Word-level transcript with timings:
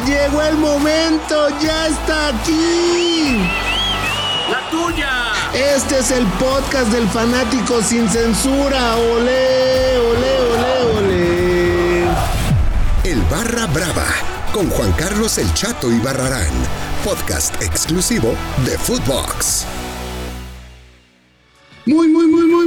llegó 0.00 0.42
el 0.42 0.56
momento, 0.56 1.48
ya 1.60 1.86
está 1.86 2.28
aquí. 2.28 3.38
La 4.50 4.70
tuya. 4.70 5.32
Este 5.54 5.98
es 5.98 6.10
el 6.10 6.26
podcast 6.38 6.90
del 6.92 7.08
fanático 7.08 7.82
sin 7.82 8.08
censura. 8.08 8.96
Olé, 8.96 9.98
olé, 9.98 10.40
olé, 10.52 10.98
olé. 10.98 12.04
El 13.04 13.20
Barra 13.30 13.66
Brava 13.66 14.06
con 14.52 14.68
Juan 14.68 14.92
Carlos 14.92 15.38
El 15.38 15.52
Chato 15.54 15.90
y 15.90 15.98
Barrarán, 15.98 16.52
podcast 17.04 17.60
exclusivo 17.62 18.34
de 18.66 18.76
Footbox. 18.76 19.64
Muy, 21.86 22.06
muy, 22.08 22.26
muy, 22.26 22.44
muy, 22.44 22.66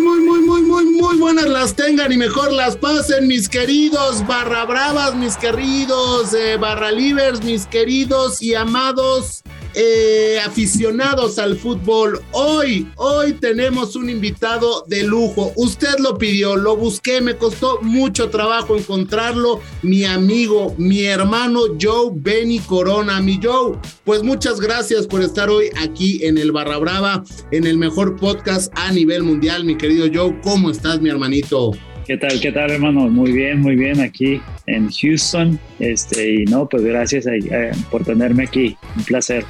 muy, 1.05 1.17
buenas 1.17 1.45
las 1.45 1.75
tengan 1.75 2.11
y 2.11 2.17
mejor 2.17 2.51
las 2.51 2.77
pasen, 2.77 3.27
mis 3.27 3.47
queridos 3.47 4.25
barra 4.25 4.65
bravas, 4.65 5.13
mis 5.13 5.37
queridos 5.37 6.33
eh, 6.33 6.57
barra 6.57 6.91
livers, 6.91 7.43
mis 7.43 7.67
queridos 7.67 8.41
y 8.41 8.55
amados 8.55 9.43
eh, 9.75 10.39
aficionados 10.45 11.37
al 11.37 11.57
fútbol. 11.57 12.21
Hoy, 12.31 12.87
hoy 12.95 13.33
tenemos 13.33 13.95
un 13.95 14.09
invitado 14.09 14.85
de 14.87 15.03
lujo. 15.03 15.51
Usted 15.55 15.99
lo 15.99 16.17
pidió, 16.17 16.55
lo 16.55 16.77
busqué, 16.77 17.21
me 17.21 17.35
costó 17.35 17.79
mucho 17.81 18.29
trabajo 18.29 18.77
encontrarlo. 18.77 19.59
Mi 19.81 20.05
amigo, 20.05 20.73
mi 20.77 21.03
hermano 21.03 21.61
Joe 21.79 22.11
Benny 22.13 22.59
Corona. 22.59 23.19
Mi 23.21 23.39
Joe, 23.41 23.77
pues 24.03 24.23
muchas 24.23 24.59
gracias 24.59 25.07
por 25.07 25.21
estar 25.21 25.49
hoy 25.49 25.69
aquí 25.77 26.23
en 26.23 26.37
el 26.37 26.51
Barra 26.51 26.77
Brava, 26.77 27.23
en 27.51 27.65
el 27.65 27.77
mejor 27.77 28.15
podcast 28.15 28.71
a 28.77 28.91
nivel 28.91 29.23
mundial. 29.23 29.65
Mi 29.65 29.77
querido 29.77 30.07
Joe, 30.13 30.39
¿cómo 30.41 30.69
estás, 30.69 31.01
mi 31.01 31.09
hermanito? 31.09 31.71
¿Qué 32.05 32.17
tal, 32.17 32.39
qué 32.39 32.51
tal, 32.51 32.69
hermano? 32.69 33.09
Muy 33.09 33.31
bien, 33.31 33.61
muy 33.61 33.75
bien 33.75 33.99
aquí 33.99 34.39
en 34.67 34.91
Houston. 34.91 35.59
Este, 35.79 36.35
y 36.35 36.45
no, 36.45 36.69
pues 36.69 36.83
gracias 36.83 37.25
eh, 37.25 37.71
por 37.89 38.05
tenerme 38.05 38.43
aquí. 38.43 38.77
Un 38.95 39.03
placer. 39.05 39.43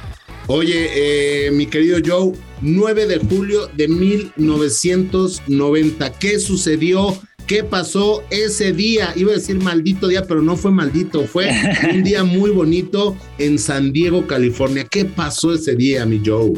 Oye, 0.46 0.88
eh, 0.94 1.50
mi 1.50 1.66
querido 1.66 1.98
Joe, 2.04 2.32
9 2.62 3.08
de 3.08 3.18
julio 3.18 3.66
de 3.74 3.88
1990, 3.88 6.12
¿qué 6.18 6.38
sucedió? 6.38 7.14
¿Qué 7.46 7.62
pasó 7.62 8.24
ese 8.30 8.72
día? 8.72 9.12
Iba 9.16 9.32
a 9.32 9.34
decir 9.34 9.56
maldito 9.56 10.08
día, 10.08 10.24
pero 10.26 10.40
no 10.40 10.56
fue 10.56 10.70
maldito, 10.70 11.26
fue 11.26 11.50
un 11.92 12.04
día 12.04 12.24
muy 12.24 12.52
bonito 12.52 13.18
en 13.38 13.58
San 13.58 13.92
Diego, 13.92 14.26
California. 14.26 14.86
¿Qué 14.90 15.04
pasó 15.04 15.52
ese 15.52 15.76
día, 15.76 16.06
mi 16.06 16.22
Joe? 16.24 16.54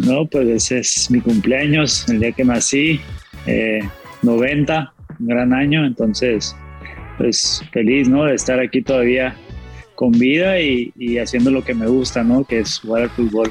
No, 0.00 0.26
pues 0.26 0.46
ese 0.48 0.80
es 0.80 1.10
mi 1.10 1.22
cumpleaños, 1.22 2.06
el 2.10 2.20
día 2.20 2.32
que 2.32 2.44
nací, 2.44 3.00
90, 4.22 4.82
eh, 4.82 4.99
un 5.20 5.26
gran 5.26 5.52
año, 5.52 5.84
entonces, 5.84 6.56
pues 7.18 7.62
feliz, 7.72 8.08
¿no? 8.08 8.24
De 8.24 8.34
estar 8.34 8.58
aquí 8.58 8.82
todavía 8.82 9.36
con 9.94 10.12
vida 10.12 10.58
y, 10.58 11.18
haciendo 11.18 11.50
lo 11.50 11.62
que 11.62 11.74
me 11.74 11.86
gusta, 11.86 12.24
¿no? 12.24 12.44
Que 12.44 12.60
es 12.60 12.78
jugar 12.78 13.02
al 13.02 13.10
fútbol. 13.10 13.50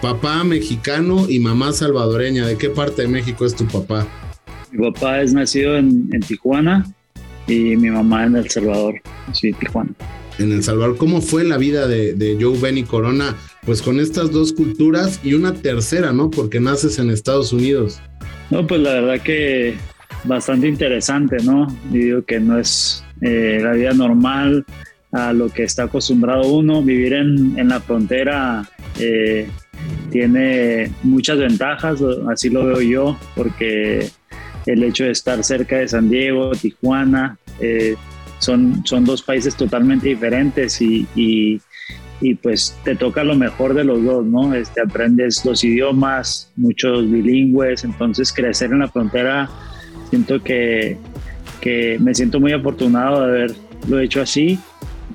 Papá 0.00 0.44
mexicano 0.44 1.26
y 1.28 1.40
mamá 1.40 1.72
salvadoreña. 1.72 2.46
¿De 2.46 2.56
qué 2.56 2.70
parte 2.70 3.02
de 3.02 3.08
México 3.08 3.44
es 3.44 3.56
tu 3.56 3.66
papá? 3.66 4.06
Mi 4.70 4.90
papá 4.90 5.22
es 5.22 5.32
nacido 5.32 5.76
en, 5.76 6.08
Tijuana 6.20 6.86
y 7.48 7.76
mi 7.76 7.90
mamá 7.90 8.26
en 8.26 8.36
El 8.36 8.48
Salvador, 8.48 9.00
sí, 9.32 9.52
Tijuana. 9.52 9.90
En 10.38 10.52
El 10.52 10.62
Salvador, 10.62 10.96
¿cómo 10.98 11.20
fue 11.20 11.42
la 11.42 11.56
vida 11.56 11.88
de, 11.88 12.14
de 12.14 12.38
Joe 12.40 12.56
Benny 12.56 12.84
Corona? 12.84 13.34
Pues 13.66 13.82
con 13.82 13.98
estas 13.98 14.30
dos 14.30 14.52
culturas 14.52 15.18
y 15.24 15.34
una 15.34 15.52
tercera, 15.52 16.12
¿no? 16.12 16.30
Porque 16.30 16.60
naces 16.60 17.00
en 17.00 17.10
Estados 17.10 17.52
Unidos. 17.52 18.00
No, 18.50 18.64
pues 18.68 18.80
la 18.80 18.92
verdad 18.92 19.20
que 19.20 19.74
bastante 20.24 20.68
interesante, 20.68 21.36
¿no? 21.42 21.66
digo 21.90 22.22
que 22.22 22.40
no 22.40 22.58
es 22.58 23.04
eh, 23.20 23.60
la 23.62 23.72
vida 23.72 23.92
normal 23.92 24.64
a 25.12 25.32
lo 25.32 25.48
que 25.48 25.64
está 25.64 25.84
acostumbrado 25.84 26.48
uno. 26.48 26.82
Vivir 26.82 27.14
en, 27.14 27.58
en 27.58 27.68
la 27.68 27.80
frontera 27.80 28.68
eh, 28.98 29.48
tiene 30.10 30.90
muchas 31.02 31.38
ventajas, 31.38 32.00
así 32.30 32.50
lo 32.50 32.66
veo 32.66 32.80
yo, 32.80 33.18
porque 33.34 34.10
el 34.66 34.82
hecho 34.82 35.04
de 35.04 35.12
estar 35.12 35.42
cerca 35.42 35.78
de 35.78 35.88
San 35.88 36.10
Diego, 36.10 36.52
Tijuana, 36.52 37.38
eh, 37.60 37.96
son, 38.38 38.82
son 38.84 39.04
dos 39.04 39.22
países 39.22 39.56
totalmente 39.56 40.08
diferentes 40.08 40.80
y, 40.80 41.06
y, 41.16 41.60
y, 42.20 42.34
pues 42.34 42.76
te 42.84 42.94
toca 42.94 43.24
lo 43.24 43.34
mejor 43.34 43.74
de 43.74 43.84
los 43.84 44.02
dos, 44.04 44.24
¿no? 44.24 44.54
Este, 44.54 44.80
aprendes 44.80 45.44
los 45.44 45.64
idiomas, 45.64 46.52
muchos 46.56 47.10
bilingües, 47.10 47.84
entonces 47.84 48.32
crecer 48.32 48.70
en 48.70 48.80
la 48.80 48.88
frontera, 48.88 49.50
siento 50.10 50.42
que, 50.42 50.96
que 51.60 51.98
me 52.00 52.14
siento 52.14 52.40
muy 52.40 52.52
afortunado 52.52 53.26
de 53.26 53.42
haberlo 53.44 54.00
hecho 54.00 54.22
así 54.22 54.58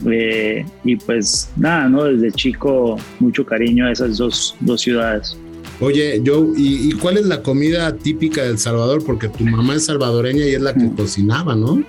eh, 0.10 0.66
y 0.84 0.96
pues 0.96 1.50
nada, 1.56 1.88
¿no? 1.88 2.04
Desde 2.06 2.32
chico 2.32 2.98
mucho 3.20 3.46
cariño 3.46 3.88
a 3.88 3.92
esas 3.92 4.18
dos, 4.18 4.56
dos 4.60 4.82
ciudades. 4.82 5.38
Oye, 5.80 6.22
Joe, 6.26 6.54
¿y, 6.58 6.92
cuál 6.94 7.18
es 7.18 7.26
la 7.26 7.42
comida 7.42 7.96
típica 7.96 8.44
del 8.44 8.58
Salvador? 8.58 9.04
Porque 9.06 9.28
tu 9.28 9.44
mamá 9.44 9.76
es 9.76 9.86
salvadoreña 9.86 10.46
y 10.46 10.54
es 10.54 10.62
la 10.62 10.74
que 10.74 10.86
mm. 10.86 10.96
cocinaba, 10.96 11.56
¿no? 11.56 11.84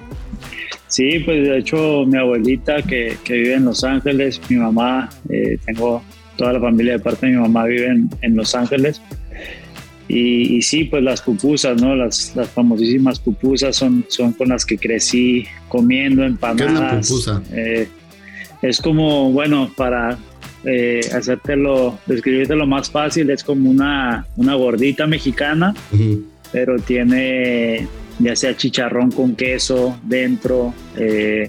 Sí, 0.88 1.18
pues 1.24 1.46
de 1.46 1.58
hecho 1.58 2.04
mi 2.06 2.18
abuelita 2.18 2.82
que, 2.82 3.16
que 3.24 3.34
vive 3.34 3.54
en 3.54 3.64
Los 3.64 3.84
Ángeles, 3.84 4.40
mi 4.48 4.56
mamá, 4.56 5.10
eh, 5.28 5.58
tengo 5.66 6.02
toda 6.36 6.54
la 6.54 6.60
familia 6.60 6.94
de 6.94 6.98
parte 7.00 7.26
de 7.26 7.32
mi 7.32 7.38
mamá 7.38 7.64
vive 7.66 7.86
en, 7.86 8.10
en 8.22 8.36
Los 8.36 8.54
Ángeles. 8.54 9.00
Y, 10.06 10.60
sí, 10.62 10.84
pues 10.84 11.02
las 11.02 11.22
pupusas, 11.22 11.80
¿no? 11.80 11.96
Las, 11.96 12.36
las 12.36 12.48
famosísimas 12.50 13.18
pupusas 13.18 13.74
son, 13.74 14.04
son 14.08 14.32
con 14.34 14.50
las 14.50 14.66
que 14.66 14.76
crecí 14.76 15.46
comiendo 15.68 16.24
empanadas. 16.24 16.66
¿Qué 16.66 16.74
es 16.74 16.80
la 16.80 17.00
pupusa? 17.00 17.42
Eh, 17.52 17.88
es 18.60 18.80
como, 18.80 19.32
bueno, 19.32 19.70
para 19.76 20.18
eh, 20.64 21.00
hacértelo, 21.12 21.98
describirte 22.06 22.54
lo 22.54 22.66
más 22.66 22.90
fácil, 22.90 23.30
es 23.30 23.42
como 23.42 23.70
una, 23.70 24.26
una 24.36 24.54
gordita 24.54 25.06
mexicana, 25.06 25.74
pero 26.52 26.78
tiene 26.78 27.86
ya 28.18 28.36
sea 28.36 28.56
chicharrón 28.56 29.10
con 29.10 29.34
queso 29.34 29.98
dentro, 30.04 30.72
eh, 30.96 31.48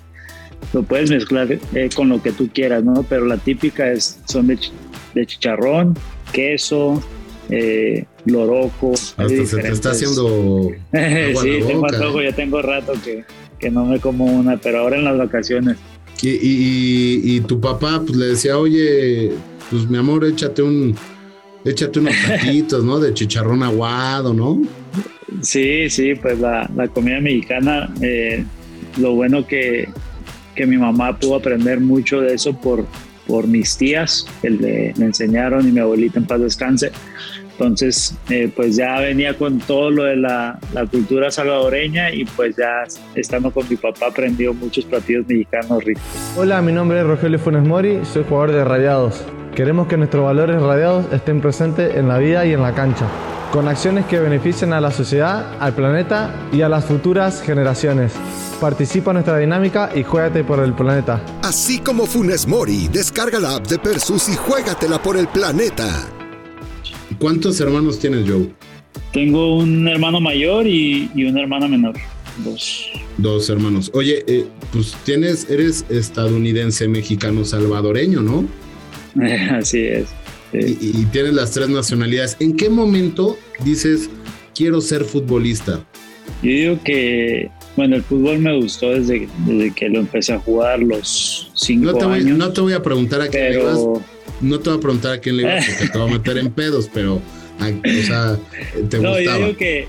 lo 0.74 0.84
puedes 0.84 1.10
mezclar 1.12 1.48
eh, 1.52 1.90
con 1.94 2.10
lo 2.10 2.22
que 2.22 2.32
tú 2.32 2.50
quieras, 2.54 2.84
¿no? 2.84 3.04
Pero 3.04 3.26
la 3.26 3.38
típica 3.38 3.92
es, 3.92 4.20
son 4.26 4.48
de, 4.48 4.58
de 5.14 5.26
chicharrón, 5.26 5.96
queso, 6.32 7.04
eh, 7.50 8.06
loroco. 8.26 8.94
Hasta 8.94 9.28
se 9.28 9.58
te 9.58 9.68
está 9.70 9.92
haciendo. 9.92 10.72
sí, 10.94 11.60
tengo 11.68 12.22
ya 12.22 12.32
tengo 12.36 12.62
rato 12.62 12.94
que, 13.04 13.24
que, 13.60 13.70
no 13.70 13.86
me 13.86 14.00
como 14.00 14.26
una, 14.26 14.58
pero 14.58 14.80
ahora 14.80 14.98
en 14.98 15.06
las 15.06 15.18
vacaciones. 15.18 15.78
Y, 16.22 17.36
y, 17.36 17.40
tu 17.42 17.60
papá 17.60 18.02
pues 18.04 18.18
le 18.18 18.28
decía, 18.28 18.58
oye, 18.58 19.32
pues 19.70 19.88
mi 19.88 19.98
amor, 19.98 20.26
échate 20.26 20.64
un, 20.64 20.96
échate 21.64 22.00
unos 22.00 22.14
taquitos, 22.28 22.84
¿no? 22.84 23.00
De 23.00 23.14
chicharrón 23.14 23.62
aguado, 23.62 24.34
¿no? 24.34 24.62
Sí, 25.42 25.90
sí, 25.90 26.16
pues 26.16 26.40
la, 26.40 26.70
la 26.76 26.88
comida 26.88 27.20
mexicana, 27.20 27.94
eh, 28.02 28.44
lo 28.98 29.14
bueno 29.14 29.46
que, 29.46 29.88
que 30.56 30.66
mi 30.66 30.78
mamá 30.78 31.20
pudo 31.20 31.36
aprender 31.36 31.80
mucho 31.80 32.22
de 32.22 32.34
eso 32.34 32.54
por, 32.60 32.86
por 33.28 33.48
mis 33.48 33.78
tías, 33.78 34.26
que 34.42 34.50
le, 34.50 34.94
le 34.94 35.06
enseñaron 35.06 35.68
y 35.68 35.72
mi 35.72 35.80
abuelita 35.80 36.20
en 36.20 36.26
paz 36.26 36.40
descanse. 36.40 36.92
Entonces, 37.58 38.14
eh, 38.30 38.52
pues 38.54 38.76
ya 38.76 39.00
venía 39.00 39.38
con 39.38 39.60
todo 39.60 39.90
lo 39.90 40.04
de 40.04 40.18
la, 40.18 40.60
la, 40.74 40.86
cultura 40.86 41.32
salvadoreña 41.32 42.12
y 42.12 42.26
pues 42.26 42.58
ya 42.58 42.84
estando 43.16 43.50
con 43.50 43.68
mi 43.70 43.78
papá 43.78 44.08
aprendió 44.08 44.54
muchos 44.54 44.84
platillos 44.84 45.26
mexicanos 45.26 45.82
ricos. 45.84 46.04
Hola, 46.38 46.62
mi 46.62 46.74
nombre 46.74 47.00
es 47.00 47.06
Rogelio 47.06 47.40
Funes 47.40 47.64
Mori, 47.64 48.02
soy 48.04 48.26
jugador 48.28 48.52
de 48.52 48.64
Radiados. 48.66 49.24
Queremos 49.56 49.88
que 49.88 49.96
nuestros 49.96 50.26
valores 50.26 50.62
radiados 50.62 51.06
estén 51.14 51.40
presentes 51.40 51.96
en 51.96 52.10
la 52.10 52.18
vida 52.18 52.46
y 52.46 52.52
en 52.52 52.62
la 52.62 52.76
cancha, 52.76 53.08
con 53.54 53.70
acciones 53.70 54.06
que 54.06 54.20
beneficien 54.20 54.74
a 54.74 54.82
la 54.82 54.92
sociedad, 54.92 55.46
al 55.62 55.74
planeta 55.74 56.36
y 56.52 56.62
a 56.62 56.68
las 56.68 56.84
futuras 56.84 57.42
generaciones. 57.42 58.12
Participa 58.60 59.12
en 59.12 59.16
nuestra 59.16 59.38
dinámica 59.38 59.92
y 59.96 60.04
juégate 60.04 60.44
por 60.44 60.60
el 60.60 60.74
planeta. 60.74 61.22
Así 61.42 61.80
como 61.80 62.06
Funes 62.06 62.48
Mori, 62.48 62.90
descarga 62.90 63.40
la 63.40 63.56
app 63.56 63.68
de 63.68 63.80
Persus 63.80 64.28
y 64.28 64.36
juégatela 64.36 65.02
por 65.02 65.16
el 65.16 65.28
planeta. 65.30 65.88
¿Cuántos 67.20 67.60
hermanos 67.60 68.00
tienes, 68.00 68.30
Joe? 68.30 68.50
Tengo 69.14 69.58
un 69.58 69.88
hermano 69.88 70.20
mayor 70.20 70.68
y, 70.68 71.10
una 71.16 71.42
hermana 71.42 71.68
menor. 71.68 71.96
Dos. 72.44 72.88
Dos 73.18 73.50
hermanos. 73.50 73.90
Oye, 73.94 74.24
eh, 74.28 74.46
pues 74.74 74.96
tienes, 75.06 75.50
eres 75.50 75.86
estadounidense, 75.90 76.88
mexicano, 76.88 77.46
salvadoreño, 77.46 78.22
¿no? 78.22 78.46
Así 79.52 79.80
es. 79.80 80.10
Y, 80.54 81.06
tienes 81.06 81.34
las 81.34 81.52
tres 81.52 81.70
nacionalidades. 81.70 82.38
¿En 82.40 82.56
qué 82.56 82.70
momento 82.70 83.38
dices, 83.64 84.10
quiero 84.54 84.82
ser 84.82 85.04
futbolista? 85.04 85.86
Yo 86.42 86.50
digo 86.50 86.80
que, 86.84 87.50
bueno, 87.76 87.96
el 87.96 88.04
fútbol 88.04 88.40
me 88.40 88.56
gustó 88.58 88.92
desde, 88.92 89.28
desde 89.46 89.74
que 89.74 89.90
lo 89.90 90.00
empecé 90.00 90.34
a 90.34 90.40
jugar 90.40 90.80
los 90.80 91.52
cinco 91.56 91.92
no 91.92 91.98
te 91.98 92.06
voy, 92.06 92.20
años. 92.20 92.38
No 92.38 92.52
te 92.52 92.62
voy 92.62 92.74
a 92.74 92.82
preguntar 92.82 93.22
a 93.22 93.30
qué 93.30 93.38
pero 93.38 94.02
no 94.42 94.60
te 94.60 94.70
voy 94.70 94.80
a 94.80 94.82
preguntar 94.82 95.14
a 95.14 95.18
quién 95.20 95.38
le 95.38 95.44
ibas 95.44 95.66
porque 95.66 95.88
te 95.92 95.98
voy 95.98 96.10
a 96.10 96.14
meter 96.14 96.38
en 96.38 96.52
pedos, 96.52 96.90
pero, 96.94 97.16
o 97.16 98.04
sea, 98.04 98.38
te 98.90 99.00
no, 99.00 99.20
Yo 99.20 99.38
digo, 99.38 99.58
que, 99.58 99.88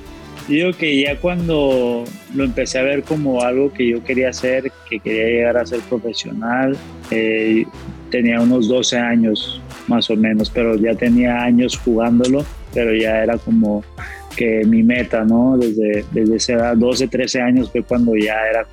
digo 0.48 0.72
que 0.72 1.00
ya 1.00 1.18
cuando 1.18 2.04
lo 2.34 2.44
empecé 2.44 2.78
a 2.78 2.82
ver 2.82 3.02
como 3.02 3.42
algo 3.42 3.72
que 3.72 3.88
yo 3.88 4.04
quería 4.04 4.30
hacer, 4.30 4.70
que 4.88 5.00
quería 5.00 5.24
llegar 5.24 5.56
a 5.56 5.66
ser 5.66 5.80
profesional, 5.80 6.76
eh, 7.10 7.64
tenía 8.10 8.40
unos 8.40 8.68
12 8.68 8.98
años 8.98 9.60
más 9.88 10.08
o 10.10 10.16
menos, 10.16 10.50
pero 10.50 10.76
ya 10.76 10.94
tenía 10.94 11.42
años 11.42 11.76
jugándolo, 11.76 12.44
pero 12.72 12.94
ya 12.94 13.22
era 13.22 13.38
como 13.38 13.84
que 14.36 14.64
mi 14.66 14.82
meta, 14.82 15.24
¿no? 15.24 15.56
Desde, 15.56 16.04
desde 16.12 16.36
esa 16.36 16.52
edad, 16.52 16.76
12, 16.76 17.08
13 17.08 17.40
años 17.40 17.70
fue 17.70 17.82
cuando 17.82 18.14
ya 18.16 18.36
era 18.48 18.66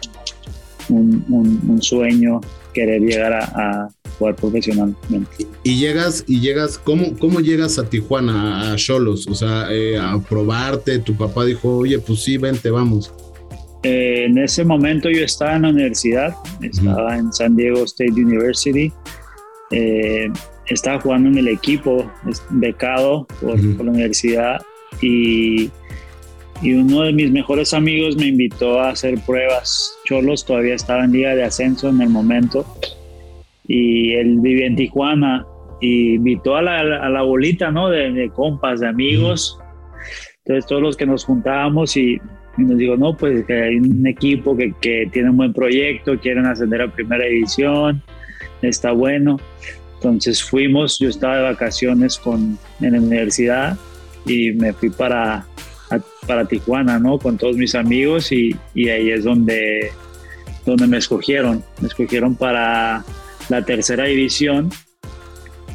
como 0.87 0.97
un, 0.97 1.81
sueño 1.81 2.41
querer 2.73 3.01
llegar 3.01 3.33
a, 3.33 3.87
jugar 4.17 4.35
profesionalmente. 4.35 5.47
Y 5.63 5.79
llegas, 5.79 6.23
y 6.27 6.39
llegas, 6.39 6.77
¿cómo, 6.77 7.17
cómo 7.17 7.39
llegas 7.39 7.79
a 7.79 7.89
Tijuana, 7.89 8.73
a 8.73 8.75
Cholos? 8.75 9.27
O 9.27 9.35
sea, 9.35 9.67
eh, 9.71 9.97
a 9.97 10.19
probarte, 10.19 10.99
tu 10.99 11.15
papá 11.15 11.45
dijo, 11.45 11.77
oye, 11.77 11.99
pues 11.99 12.23
sí, 12.23 12.37
vente, 12.37 12.69
vamos. 12.69 13.13
Eh, 13.83 14.25
en 14.25 14.37
ese 14.37 14.63
momento 14.63 15.09
yo 15.09 15.25
estaba 15.25 15.57
en 15.57 15.63
la 15.63 15.69
universidad, 15.69 16.33
estaba 16.61 17.17
en 17.17 17.31
San 17.33 17.55
Diego 17.55 17.83
State 17.83 18.13
University. 18.13 18.91
Eh, 19.71 20.29
estaba 20.67 21.01
jugando 21.01 21.29
en 21.29 21.37
el 21.37 21.49
equipo, 21.49 22.09
becado 22.51 23.25
por, 23.41 23.59
la 23.59 23.91
universidad 23.91 24.61
y, 25.01 25.69
y, 26.61 26.73
uno 26.73 27.01
de 27.01 27.11
mis 27.11 27.31
mejores 27.31 27.73
amigos 27.73 28.15
me 28.15 28.27
invitó 28.27 28.79
a 28.79 28.91
hacer 28.91 29.19
pruebas. 29.25 29.93
Cholos 30.05 30.45
todavía 30.45 30.75
estaba 30.75 31.03
en 31.03 31.11
liga 31.11 31.35
de 31.35 31.43
ascenso 31.43 31.89
en 31.89 32.01
el 32.01 32.09
momento 32.09 32.65
y 33.67 34.13
él 34.13 34.39
vivía 34.39 34.67
en 34.67 34.75
Tijuana 34.75 35.45
y 35.79 36.15
invitó 36.15 36.55
a 36.55 36.61
la, 36.61 36.79
a 36.79 37.09
la 37.09 37.21
bolita, 37.23 37.71
¿no? 37.71 37.89
De, 37.89 38.31
compas, 38.33 38.79
de 38.79 38.87
amigos. 38.87 39.59
Entonces 40.39 40.65
todos 40.65 40.81
los 40.81 40.97
que 40.97 41.05
nos 41.05 41.25
juntábamos 41.25 41.95
y, 41.97 42.19
nos 42.57 42.77
dijo, 42.77 42.95
no, 42.95 43.17
pues 43.17 43.45
que 43.45 43.63
hay 43.63 43.75
un 43.77 44.05
equipo 44.05 44.55
que, 44.55 44.73
que 44.79 45.09
tiene 45.11 45.31
un 45.31 45.37
buen 45.37 45.53
proyecto, 45.53 46.19
quieren 46.19 46.45
ascender 46.45 46.83
a 46.83 46.91
primera 46.91 47.25
división, 47.25 48.01
está 48.61 48.91
bueno. 48.91 49.39
Entonces 49.95 50.43
fuimos, 50.43 50.99
yo 50.99 51.09
estaba 51.09 51.37
de 51.37 51.43
vacaciones 51.43 52.17
con, 52.17 52.57
en 52.81 52.91
la 52.91 52.99
universidad 52.99 53.77
y 54.25 54.51
me 54.51 54.73
fui 54.73 54.89
para, 54.89 55.45
para 56.27 56.45
Tijuana, 56.45 56.99
¿no? 56.99 57.17
Con 57.17 57.37
todos 57.37 57.57
mis 57.57 57.75
amigos 57.75 58.31
y, 58.31 58.55
y, 58.73 58.89
ahí 58.89 59.11
es 59.11 59.23
donde, 59.23 59.91
donde 60.65 60.87
me 60.87 60.97
escogieron. 60.97 61.63
Me 61.81 61.87
escogieron 61.87 62.35
para 62.35 63.03
la 63.49 63.63
tercera 63.63 64.05
división 64.05 64.69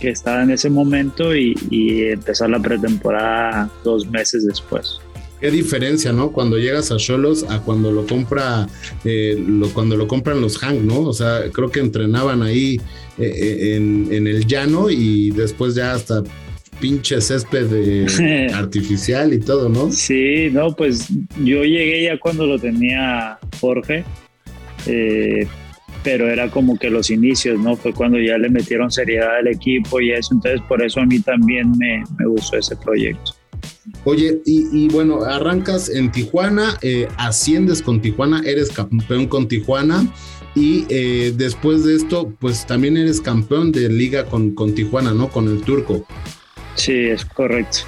que 0.01 0.11
estaba 0.11 0.43
en 0.43 0.51
ese 0.51 0.71
momento 0.71 1.35
y, 1.35 1.57
y 1.71 2.05
empezar 2.05 2.51
la 2.51 2.61
pretemporada 2.61 3.71
dos 3.83 4.07
meses 4.07 4.47
después. 4.47 5.01
Qué 5.41 5.53
diferencia, 5.53 6.13
¿no? 6.13 6.33
Cuando 6.33 6.59
llegas 6.59 6.91
a 6.91 6.97
Cholos 6.97 7.45
a 7.49 7.61
cuando 7.61 7.93
lo 7.93 8.07
compra, 8.07 8.67
eh, 9.05 9.41
lo, 9.47 9.69
cuando 9.69 9.97
lo 9.97 10.09
compran 10.09 10.41
los 10.41 10.59
Hank, 10.59 10.81
¿no? 10.81 11.01
O 11.03 11.13
sea, 11.13 11.43
creo 11.53 11.71
que 11.71 11.79
entrenaban 11.79 12.43
ahí 12.43 12.81
eh, 13.19 13.33
eh, 13.37 13.77
en, 13.77 14.27
el 14.27 14.47
llano 14.47 14.91
y 14.91 15.31
después 15.31 15.77
ya 15.77 15.93
hasta 15.93 16.25
pinche 16.81 17.21
césped 17.21 18.51
artificial 18.53 19.33
y 19.33 19.39
todo, 19.39 19.69
¿no? 19.69 19.93
Sí, 19.93 20.49
no, 20.51 20.75
pues 20.75 21.07
yo 21.37 21.63
llegué 21.63 22.05
ya 22.05 22.19
cuando 22.19 22.45
lo 22.45 22.59
tenía 22.59 23.39
Jorge, 23.61 24.05
pero 26.09 26.31
era 26.31 26.51
como 26.51 26.79
que 26.79 26.89
los 26.89 27.11
inicios, 27.11 27.61
¿no? 27.61 27.77
Fue 27.77 27.93
cuando 27.93 28.19
ya 28.19 28.39
le 28.39 28.49
metieron 28.49 28.91
seriedad 28.91 29.37
al 29.41 29.47
equipo 29.47 30.01
y 30.01 30.13
eso, 30.13 30.33
entonces 30.33 30.63
por 30.67 30.83
eso 30.83 31.01
a 31.01 31.05
mí 31.05 31.21
también 31.21 31.71
me, 31.77 32.03
me 32.19 32.25
gustó 32.25 32.57
ese 32.57 32.75
proyecto. 32.77 33.33
Oye, 34.05 34.41
y, 34.47 34.89
bueno, 34.89 35.23
arrancas 35.25 35.91
en 35.91 36.11
Tijuana, 36.11 36.79
eh, 36.81 37.09
asciendes 37.19 37.83
con 37.83 38.01
Tijuana, 38.01 38.41
eres 38.47 38.71
campeón 38.71 39.27
con 39.27 39.49
Tijuana 39.49 40.11
y 40.55 40.87
eh, 40.89 41.35
después 41.37 41.85
de 41.85 41.97
esto, 41.97 42.35
pues 42.41 42.65
también 42.67 42.97
eres 42.97 43.21
campeón 43.21 43.71
de 43.71 43.91
liga 43.91 44.25
con, 44.25 44.55
con 44.55 44.75
Tijuana, 44.75 45.13
¿no? 45.13 45.29
Con 45.29 45.47
el 45.47 45.61
turco. 45.61 46.07
Sí, 46.75 46.95
es 46.95 47.23
correcto. 47.27 47.81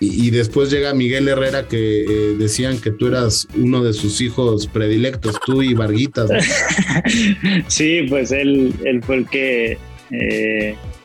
Y, 0.00 0.30
después 0.30 0.70
llega 0.70 0.94
Miguel 0.94 1.26
Herrera 1.26 1.66
que 1.66 2.02
eh, 2.02 2.36
decían 2.38 2.80
que 2.80 2.92
tú 2.92 3.08
eras 3.08 3.48
uno 3.56 3.82
de 3.82 3.92
sus 3.92 4.20
hijos 4.20 4.68
predilectos, 4.68 5.36
tú 5.44 5.62
y 5.62 5.74
Varguitas. 5.74 6.30
sí, 7.66 8.06
pues 8.08 8.30
él, 8.30 8.72
él 8.84 9.02
fue 9.02 9.16
el 9.16 9.26
que 9.26 9.76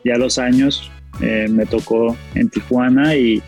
ya 0.04 0.16
los 0.16 0.38
años 0.38 0.90
me 1.20 1.66
tocó 1.66 2.16
en 2.34 2.48
Tijuana 2.48 3.16
y, 3.16 3.42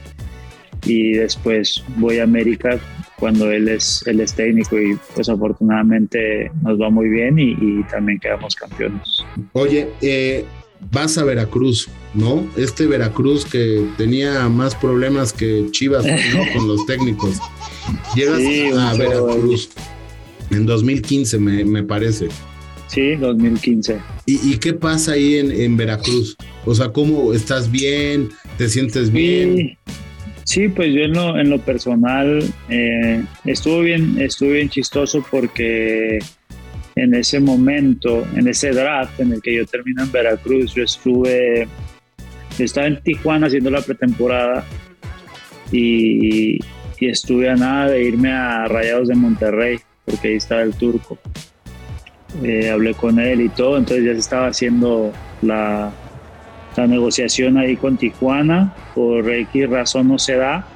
y 0.85 1.13
después 1.13 1.83
voy 1.97 2.19
a 2.19 2.25
América 2.25 2.79
cuando 3.19 3.51
él 3.51 3.69
es, 3.69 4.05
él 4.07 4.21
es 4.21 4.35
técnico 4.35 4.79
y 4.79 4.99
pues 5.15 5.29
afortunadamente 5.29 6.51
nos 6.63 6.81
va 6.81 6.91
muy 6.91 7.09
bien 7.09 7.39
y, 7.39 7.83
también 7.85 8.19
quedamos 8.19 8.55
campeones. 8.55 9.25
Oye, 9.53 9.89
eh, 10.03 10.45
vas 10.93 11.19
a 11.19 11.25
Veracruz, 11.25 11.89
¿no? 12.15 12.47
Este 12.57 12.87
Veracruz 12.87 13.45
que 13.45 13.85
tenía 13.97 14.49
más 14.49 14.75
problemas 14.75 15.33
que 15.33 15.67
Chivas 15.71 16.05
con 16.55 16.69
los 16.69 16.87
técnicos. 16.87 17.39
Llegas 18.15 18.41
a 18.79 18.95
Veracruz 18.95 19.71
en 20.51 20.67
2015, 20.67 21.39
me, 21.39 21.65
me 21.65 21.83
parece. 21.83 22.29
Sí, 22.89 23.17
2015. 23.17 24.01
¿Y, 24.27 24.53
¿Y, 24.53 24.59
qué 24.59 24.73
pasa 24.73 25.13
ahí 25.13 25.37
en, 25.37 25.51
en, 25.51 25.77
Veracruz? 25.77 26.37
O 26.65 26.75
sea, 26.75 26.93
¿cómo 26.93 27.33
estás 27.33 27.71
bien? 27.71 28.31
¿Te 28.59 28.69
sientes 28.69 29.11
bien? 29.11 29.77
Sí, 30.47 30.69
pues 30.69 30.95
yo 30.95 31.01
en 31.01 31.13
lo, 31.13 31.37
en 31.37 31.51
lo 31.51 31.59
personal 31.59 32.41
eh, 32.69 33.25
estuvo 33.45 33.81
bien, 33.81 34.17
estuvo 34.21 34.51
bien 34.51 34.69
chistoso 34.69 35.25
porque 35.29 36.21
en 36.97 37.15
ese 37.15 37.41
momento, 37.41 38.27
en 38.35 38.49
ese 38.49 38.71
draft 38.71 39.21
en 39.21 39.33
el 39.35 39.43
que 39.43 39.55
yo 39.55 39.67
termino 39.67 40.03
en 40.03 40.11
Veracruz, 40.11 40.75
yo 40.75 40.83
estuve, 40.83 41.69
estaba 42.59 42.87
en 42.87 43.03
Tijuana 43.03 43.49
haciendo 43.49 43.71
la 43.71 43.83
pretemporada 43.83 44.65
y, 45.71 46.59
estuve 46.99 47.51
a 47.51 47.55
nada 47.55 47.91
de 47.91 48.03
irme 48.03 48.33
a 48.33 48.67
Rayados 48.67 49.09
de 49.09 49.15
Monterrey, 49.15 49.79
porque 50.07 50.29
ahí 50.29 50.35
estaba 50.37 50.63
el 50.63 50.75
turco. 50.75 51.19
Eh, 52.43 52.71
hablé 52.71 52.95
con 52.95 53.21
él 53.21 53.43
y 53.43 53.49
todo, 53.51 53.77
entonces 53.77 54.05
ya 54.07 54.13
se 54.15 54.21
estaba 54.21 54.47
haciendo 54.49 55.13
la, 55.43 55.93
la 56.75 56.87
negociación 56.87 57.59
ahí 57.59 57.77
con 57.77 57.99
Tijuana, 57.99 58.75
por 58.95 59.31
X 59.31 59.69
razón 59.69 60.09
no 60.09 60.19
se 60.19 60.37
da 60.37 60.67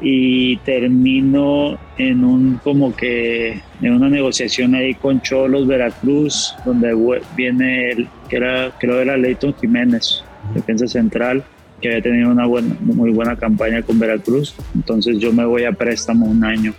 y 0.00 0.56
termino 0.58 1.78
en 1.96 2.24
un 2.24 2.60
como 2.62 2.94
que 2.94 3.60
en 3.82 3.92
una 3.92 4.08
negociación 4.08 4.74
ahí 4.74 4.94
con 4.94 5.20
Cholos 5.22 5.66
Veracruz 5.66 6.54
donde 6.64 6.94
viene 7.36 7.90
el 7.90 8.08
que 8.28 8.36
era 8.36 8.72
creo 8.78 9.00
era 9.00 9.16
Leighton 9.16 9.54
Jiménez 9.60 10.22
defensa 10.54 10.86
central 10.86 11.44
que 11.80 11.88
había 11.88 12.02
tenido 12.02 12.30
una 12.30 12.46
buena, 12.46 12.76
muy 12.80 13.10
buena 13.10 13.36
campaña 13.36 13.82
con 13.82 13.98
Veracruz 13.98 14.54
entonces 14.74 15.18
yo 15.18 15.32
me 15.32 15.44
voy 15.44 15.64
a 15.64 15.72
préstamo 15.72 16.26
un 16.26 16.44
año 16.44 16.74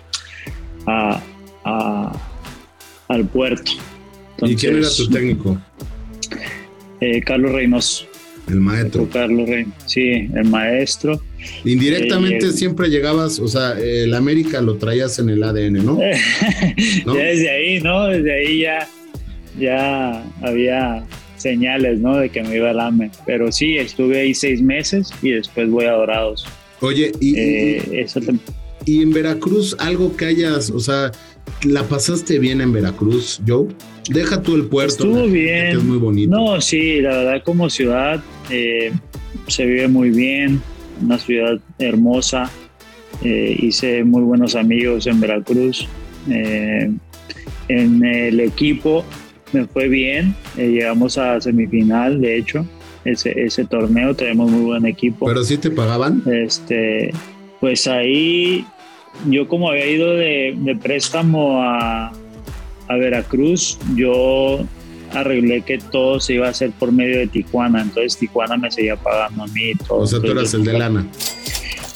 a, 0.86 1.20
al 3.08 3.24
puerto 3.26 3.72
¿y 4.42 4.56
quién 4.56 4.78
era 4.78 4.88
tu 4.96 5.08
técnico? 5.10 5.58
Eh, 7.00 7.20
Carlos 7.20 7.52
Reynoso 7.52 8.10
el 8.50 8.60
maestro. 8.60 9.08
Carlos 9.08 9.48
Rey. 9.48 9.66
Sí, 9.86 10.28
el 10.34 10.44
maestro. 10.48 11.20
Indirectamente 11.64 12.46
eh, 12.46 12.52
siempre 12.52 12.88
llegabas, 12.88 13.38
o 13.38 13.48
sea, 13.48 13.78
el 13.78 14.14
América 14.14 14.60
lo 14.60 14.76
traías 14.76 15.18
en 15.18 15.30
el 15.30 15.42
ADN, 15.42 15.84
¿no? 15.84 15.96
desde 17.14 17.50
ahí, 17.50 17.80
¿no? 17.80 18.06
Desde 18.06 18.32
ahí 18.32 18.60
ya, 18.60 18.88
ya 19.58 20.24
había 20.42 21.04
señales, 21.36 21.98
¿no? 22.00 22.16
De 22.16 22.28
que 22.28 22.42
me 22.42 22.56
iba 22.56 22.70
al 22.70 22.80
AME. 22.80 23.10
Pero 23.26 23.50
sí, 23.50 23.78
estuve 23.78 24.20
ahí 24.20 24.34
seis 24.34 24.62
meses 24.62 25.12
y 25.22 25.30
después 25.30 25.68
voy 25.70 25.86
a 25.86 25.92
Dorados. 25.92 26.46
Oye, 26.80 27.12
y, 27.20 27.38
eh, 27.38 28.06
y 28.86 29.02
en 29.02 29.12
Veracruz, 29.12 29.76
algo 29.78 30.16
que 30.16 30.26
hayas, 30.26 30.70
o 30.70 30.80
sea, 30.80 31.12
¿la 31.64 31.82
pasaste 31.84 32.38
bien 32.38 32.60
en 32.60 32.72
Veracruz, 32.72 33.40
Joe? 33.46 33.68
Deja 34.08 34.42
tú 34.42 34.54
el 34.54 34.64
puerto. 34.64 35.04
Estuvo 35.04 35.26
bien. 35.26 35.66
es 35.66 35.82
muy 35.82 35.98
bonito. 35.98 36.34
No, 36.34 36.60
sí, 36.60 37.00
la 37.00 37.18
verdad 37.18 37.42
como 37.44 37.68
ciudad 37.68 38.22
eh, 38.48 38.92
se 39.46 39.66
vive 39.66 39.88
muy 39.88 40.10
bien, 40.10 40.62
una 41.02 41.18
ciudad 41.18 41.58
hermosa. 41.78 42.50
Eh, 43.22 43.56
hice 43.58 44.04
muy 44.04 44.22
buenos 44.22 44.54
amigos 44.54 45.06
en 45.06 45.20
Veracruz. 45.20 45.86
Eh, 46.28 46.90
en 47.68 48.04
el 48.04 48.40
equipo 48.40 49.04
me 49.52 49.66
fue 49.66 49.88
bien, 49.88 50.34
llegamos 50.56 51.18
a 51.18 51.40
semifinal, 51.40 52.20
de 52.20 52.36
hecho, 52.36 52.64
ese, 53.04 53.32
ese 53.40 53.64
torneo 53.64 54.14
tenemos 54.14 54.50
muy 54.50 54.62
buen 54.62 54.86
equipo. 54.86 55.26
¿Pero 55.26 55.42
sí 55.42 55.56
te 55.58 55.70
pagaban? 55.70 56.22
Este, 56.26 57.12
pues 57.60 57.86
ahí 57.86 58.64
yo 59.28 59.48
como 59.48 59.70
había 59.70 59.86
ido 59.86 60.14
de, 60.14 60.54
de 60.56 60.76
préstamo 60.76 61.62
a, 61.62 62.12
a 62.88 62.96
Veracruz, 62.96 63.78
yo 63.94 64.60
arreglé 65.12 65.62
que 65.62 65.78
todo 65.78 66.20
se 66.20 66.34
iba 66.34 66.46
a 66.46 66.50
hacer 66.50 66.70
por 66.72 66.92
medio 66.92 67.18
de 67.18 67.26
Tijuana, 67.26 67.82
entonces 67.82 68.16
Tijuana 68.18 68.56
me 68.56 68.70
seguía 68.70 68.96
pagando 68.96 69.44
a 69.44 69.46
mí. 69.48 69.72
Todo. 69.86 70.00
O 70.00 70.06
sea, 70.06 70.20
tú 70.20 70.30
eras 70.30 70.54
el 70.54 70.64
de 70.64 70.78
lana. 70.78 71.06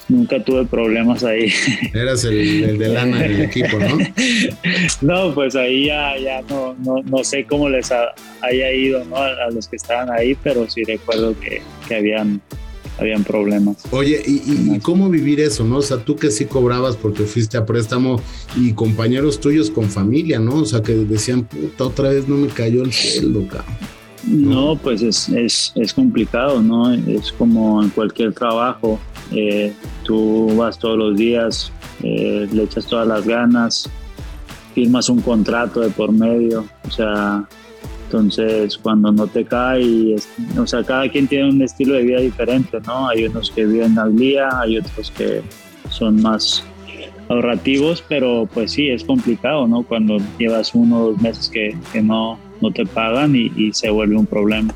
nunca 0.09 0.43
tuve 0.43 0.65
problemas 0.67 1.25
ahí. 1.25 1.53
Eras 1.95 2.25
el, 2.25 2.79
de 2.79 2.89
lana 2.89 3.19
del 3.21 3.43
equipo, 3.43 3.79
¿no? 3.79 3.99
no, 5.01 5.35
pues 5.35 5.57
ahí 5.57 5.87
ya, 5.87 6.17
ya 6.19 6.43
no, 6.43 6.75
no, 6.85 7.03
no 7.03 7.25
sé 7.25 7.45
cómo 7.45 7.69
les 7.69 7.91
haya 7.91 8.73
ido 8.73 9.05
¿no? 9.05 9.17
a, 9.17 9.51
los 9.51 9.69
que 9.69 9.77
estaban 9.77 10.11
ahí, 10.11 10.37
pero 10.43 10.69
sí 10.69 10.85
recuerdo 10.85 11.39
que, 11.41 11.63
que 11.89 11.95
habían 11.95 12.41
habían 12.99 13.25
problemas. 13.25 13.77
Oye, 13.91 14.23
¿y, 14.27 14.79
cómo 14.81 15.11
vivir 15.11 15.41
eso, 15.41 15.65
no? 15.65 15.79
O 15.79 15.83
sea, 15.83 15.99
tú 15.99 16.17
que 16.17 16.31
sí 16.31 16.45
cobrabas 16.47 16.97
porque 16.97 17.25
fuiste 17.25 17.57
a 17.57 17.67
préstamo 17.67 18.21
y 18.57 18.73
compañeros 18.73 19.41
tuyos 19.41 19.71
con 19.71 19.91
familia, 19.91 20.39
¿no? 20.39 20.57
O 20.57 20.65
sea, 20.65 20.83
que 20.83 20.95
decían, 20.95 21.45
puta, 21.45 21.85
otra 21.85 22.11
vez 22.11 22.29
no 22.29 22.37
me 22.37 22.49
cayó 22.49 22.83
el 22.83 22.93
sueldo, 22.93 23.47
cabrón. 23.49 23.95
No, 24.27 24.77
pues 24.77 25.03
es, 25.03 25.29
es, 25.29 25.73
es, 25.75 25.93
complicado, 25.93 26.63
¿no? 26.63 26.93
Es 26.93 27.31
como 27.33 27.83
en 27.83 27.91
cualquier 27.91 28.33
trabajo. 28.33 28.99
Eh, 29.33 29.73
tú 30.03 30.55
vas 30.57 30.79
todos 30.79 30.97
los 30.97 31.17
días, 31.17 31.71
eh, 32.03 32.49
le 32.51 32.63
echas 32.63 32.87
todas 32.87 33.07
las 33.07 33.27
ganas, 33.27 33.91
firmas 34.75 35.09
un 35.09 35.21
contrato 35.21 35.81
de 35.81 35.91
por 35.91 36.11
medio, 36.11 36.65
o 36.87 36.91
sea, 36.91 37.47
entonces 38.05 38.79
cuando 38.79 39.11
no 39.13 39.27
te 39.27 39.45
cae, 39.45 40.17
o 40.59 40.67
sea, 40.67 40.83
cada 40.85 41.09
quien 41.09 41.27
tiene 41.27 41.49
un 41.49 41.63
estilo 41.63 41.95
de 41.95 42.03
vida 42.03 42.21
diferente, 42.21 42.79
¿no? 42.87 43.09
Hay 43.09 43.25
unos 43.25 43.51
que 43.51 43.65
viven 43.65 43.99
al 43.99 44.15
día, 44.17 44.49
hay 44.61 44.79
otros 44.79 45.11
que 45.11 45.43
son 45.91 46.23
más 46.23 46.65
ahorrativos, 47.29 48.05
pero 48.09 48.49
pues 48.53 48.73
sí, 48.73 48.89
es 48.89 49.05
complicado, 49.05 49.67
¿no? 49.67 49.83
Cuando 49.83 50.19
llevas 50.39 50.75
uno 50.75 50.99
o 50.99 51.11
dos 51.13 51.21
meses 51.21 51.49
que, 51.49 51.77
que 51.93 52.03
no, 52.03 52.39
no 52.61 52.71
te 52.71 52.85
pagan 52.85 53.35
y, 53.35 53.73
se 53.73 53.91
vuelve 53.91 54.17
un 54.17 54.27
problema. 54.27 54.75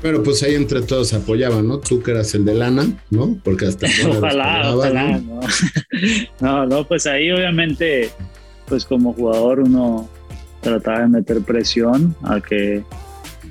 Pero 0.00 0.22
pues 0.22 0.42
ahí 0.44 0.54
entre 0.54 0.82
todos 0.82 1.12
apoyaban, 1.12 1.66
¿no? 1.66 1.78
Tú 1.78 2.00
que 2.02 2.12
eras 2.12 2.32
el 2.34 2.44
de 2.44 2.54
lana, 2.54 2.86
¿no? 3.10 3.36
Porque 3.42 3.66
hasta... 3.66 3.88
ojalá, 4.08 4.74
ojalá, 4.74 5.18
¿no? 5.18 5.40
¿no? 6.40 6.66
no, 6.66 6.86
pues 6.86 7.06
ahí 7.06 7.30
obviamente, 7.32 8.10
pues 8.68 8.84
como 8.84 9.12
jugador 9.12 9.60
uno 9.60 10.08
trataba 10.60 11.00
de 11.00 11.08
meter 11.08 11.40
presión 11.42 12.14
a 12.22 12.40
que 12.40 12.82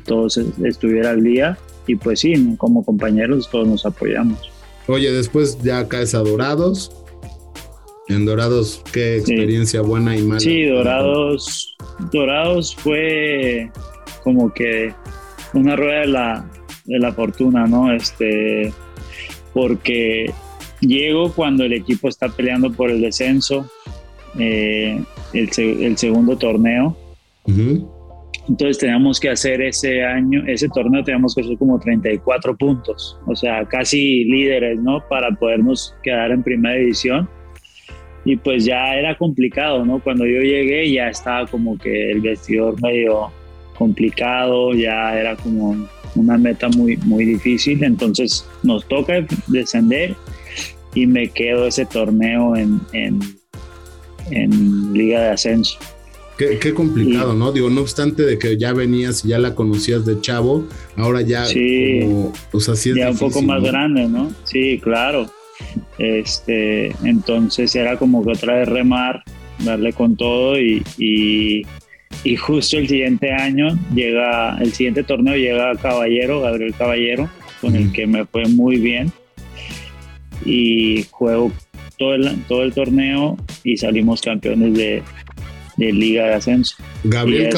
todos 0.05 0.37
estuviera 0.37 1.11
al 1.11 1.23
día 1.23 1.57
y 1.85 1.95
pues 1.95 2.19
sí, 2.19 2.55
como 2.57 2.83
compañeros 2.83 3.49
todos 3.49 3.67
nos 3.67 3.85
apoyamos. 3.85 4.51
Oye, 4.87 5.11
después 5.11 5.61
ya 5.61 5.87
caes 5.87 6.15
a 6.15 6.19
Dorados. 6.19 6.91
En 8.09 8.25
Dorados, 8.25 8.81
qué 8.93 9.17
experiencia 9.17 9.81
buena 9.81 10.15
y 10.15 10.21
mala. 10.21 10.39
Sí, 10.39 10.65
Dorados, 10.65 11.75
Dorados 12.11 12.73
fue 12.73 13.69
como 14.23 14.53
que 14.53 14.93
una 15.53 15.75
rueda 15.75 16.01
de 16.01 16.07
la, 16.07 16.51
de 16.85 16.99
la 16.99 17.11
fortuna, 17.11 17.67
¿no? 17.67 17.91
Este, 17.91 18.71
porque 19.53 20.31
llego 20.79 21.33
cuando 21.33 21.65
el 21.65 21.73
equipo 21.73 22.07
está 22.07 22.29
peleando 22.29 22.71
por 22.71 22.89
el 22.89 23.01
descenso, 23.01 23.69
eh, 24.39 25.03
el, 25.33 25.97
segundo 25.97 26.37
torneo. 26.37 26.97
Entonces 28.49 28.77
teníamos 28.77 29.19
que 29.19 29.29
hacer 29.29 29.61
ese 29.61 30.03
año, 30.03 30.43
ese 30.47 30.69
torneo 30.69 31.03
teníamos 31.03 31.35
que 31.35 31.41
hacer 31.41 31.57
como 31.57 31.79
34 31.79 32.55
puntos, 32.57 33.19
o 33.25 33.35
sea, 33.35 33.65
casi 33.65 34.23
líderes, 34.23 34.79
¿no? 34.79 35.03
Para 35.09 35.31
podernos 35.31 35.93
quedar 36.01 36.31
en 36.31 36.43
primera 36.43 36.75
división 36.75 37.27
y 38.23 38.35
pues 38.35 38.65
ya 38.65 38.95
era 38.95 39.17
complicado, 39.17 39.85
¿no? 39.85 39.99
Cuando 39.99 40.25
yo 40.25 40.41
llegué 40.41 40.91
ya 40.91 41.09
estaba 41.09 41.47
como 41.47 41.77
que 41.77 42.11
el 42.11 42.21
vestidor 42.21 42.81
medio 42.81 43.31
complicado, 43.77 44.73
ya 44.73 45.17
era 45.17 45.35
como 45.35 45.87
una 46.15 46.37
meta 46.37 46.67
muy, 46.69 46.97
muy 46.97 47.25
difícil, 47.25 47.83
entonces 47.83 48.45
nos 48.63 48.85
toca 48.87 49.25
descender 49.47 50.15
y 50.93 51.05
me 51.05 51.29
quedo 51.29 51.67
ese 51.67 51.85
torneo 51.85 52.55
en, 52.55 52.81
en, 52.91 53.19
Liga 54.29 55.21
de 55.21 55.29
Ascenso. 55.29 55.77
Qué, 56.37 56.71
complicado, 56.73 57.33
¿no? 57.33 57.51
Digo, 57.51 57.71
no 57.71 57.81
obstante 57.81 58.23
de 58.23 58.37
que 58.37 58.57
ya 58.57 58.71
venías 58.71 59.25
y 59.25 59.29
ya 59.29 59.39
la 59.39 59.55
conocías 59.55 60.05
de 60.05 60.21
chavo, 60.21 60.67
ahora 60.95 61.21
ya 61.21 61.45
sí, 61.45 62.01
o 62.51 62.59
sea, 62.59 62.75
sí 62.75 62.91
es 62.91 62.95
ya 62.95 63.09
un 63.09 63.17
poco 63.17 63.41
más 63.41 63.63
grande, 63.63 64.07
¿no? 64.07 64.31
Sí, 64.43 64.79
claro. 64.79 65.27
Este, 65.97 66.93
entonces 67.03 67.75
era 67.75 67.97
como 67.97 68.23
que 68.23 68.33
otra 68.33 68.59
vez 68.59 68.69
remar, 68.69 69.23
darle 69.65 69.93
con 69.93 70.15
todo 70.15 70.59
y, 70.59 70.83
y, 70.99 71.63
justo 72.35 72.77
el 72.77 72.87
siguiente 72.87 73.31
año 73.31 73.69
llega, 73.95 74.59
el 74.59 74.73
siguiente 74.73 75.03
torneo 75.03 75.35
llega 75.35 75.75
Caballero, 75.77 76.41
Gabriel 76.41 76.75
Caballero, 76.77 77.29
con 77.61 77.75
el 77.75 77.91
que 77.91 78.05
me 78.05 78.25
fue 78.25 78.45
muy 78.45 78.77
bien 78.77 79.11
y 80.45 81.03
juego 81.09 81.51
todo 81.97 82.15
el, 82.15 82.43
todo 82.47 82.63
el 82.63 82.73
torneo 82.73 83.37
y 83.63 83.77
salimos 83.77 84.21
campeones 84.21 84.73
de, 84.73 85.03
Liga 85.77 86.25
de 86.25 86.33
Ascenso. 86.33 86.75
Gabriel, 87.03 87.49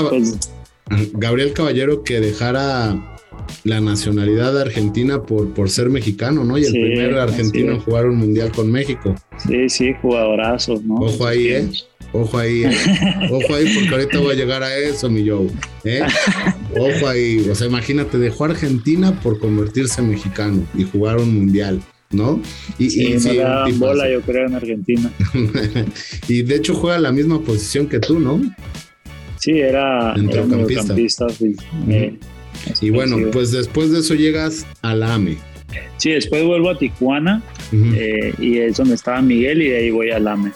Gabriel 1.14 1.54
Caballero 1.54 2.04
que 2.04 2.20
dejara 2.20 3.18
la 3.64 3.82
nacionalidad 3.82 4.60
argentina 4.60 5.24
por, 5.24 5.54
por 5.54 5.70
ser 5.70 5.90
mexicano, 5.90 6.44
¿no? 6.44 6.58
Y 6.58 6.66
el 6.66 6.72
primer 6.72 7.16
argentino 7.16 7.74
en 7.74 7.80
jugar 7.80 8.08
un 8.08 8.18
mundial 8.18 8.52
con 8.52 8.72
México. 8.72 9.16
Sí, 9.38 9.70
sí, 9.70 9.94
jugadorazo, 10.02 10.82
¿no? 10.84 10.96
Ojo 10.96 11.26
ahí, 11.26 11.48
¿eh? 11.48 11.70
Ojo 12.12 12.38
ahí, 12.38 12.64
¿eh? 12.64 12.72
Ojo 13.32 13.54
ahí, 13.54 13.74
porque 13.76 13.90
ahorita 13.90 14.20
voy 14.20 14.34
a 14.34 14.38
llegar 14.38 14.64
a 14.64 14.76
eso, 14.76 15.10
mi 15.10 15.28
Joe. 15.28 15.48
¿eh? 15.84 16.02
Ojo 16.78 17.08
ahí. 17.08 17.48
O 17.50 17.56
sea, 17.56 17.68
imagínate, 17.68 18.18
dejó 18.18 18.46
Argentina 18.46 19.20
por 19.22 19.40
convertirse 19.40 20.02
en 20.02 20.10
mexicano 20.10 20.66
y 20.76 20.84
jugar 20.84 21.18
un 21.18 21.34
mundial. 21.34 21.82
¿No? 22.12 22.42
Y, 22.78 22.90
sí, 22.90 23.20
y, 23.68 23.72
bola, 23.74 24.10
yo 24.10 24.22
creo, 24.22 24.48
en 24.48 24.56
Argentina. 24.56 25.12
y 26.28 26.42
de 26.42 26.56
hecho 26.56 26.74
juega 26.74 27.00
la 27.00 27.12
misma 27.12 27.42
posición 27.42 27.88
que 27.88 28.00
tú, 28.00 28.20
¿no? 28.20 28.42
Sí, 29.38 29.60
era, 29.60 30.16
mediocampista. 30.16 31.28
Y 32.82 32.90
bueno, 32.90 33.18
pues 33.32 33.52
después 33.52 33.92
de 33.92 34.00
eso 34.00 34.16
llegas 34.16 34.66
a 34.82 34.96
la 34.96 35.14
AME. 35.16 35.38
Sí, 35.98 36.12
después 36.12 36.44
vuelvo 36.44 36.70
a 36.70 36.78
Tijuana 36.78 37.44
eh, 37.72 38.34
y 38.40 38.58
es 38.58 38.78
donde 38.78 38.96
estaba 38.96 39.22
Miguel 39.22 39.62
y 39.62 39.70
de 39.70 39.78
ahí 39.78 39.92
voy 39.92 40.12
al 40.12 40.28
AME. 40.28 40.52